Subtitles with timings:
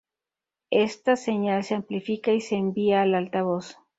[0.71, 3.77] Esta señal se amplifica y se envía al altavoz.